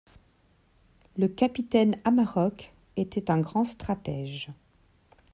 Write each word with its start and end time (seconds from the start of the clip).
Le 1.15 1.27
capitaine 1.27 1.99
Amahrok 2.05 2.73
était 2.97 3.29
un 3.29 3.39
grand 3.39 3.65
stratège. 3.65 4.47